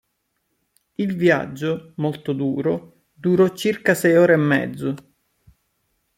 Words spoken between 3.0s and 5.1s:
durò circa sei ore e mezzo.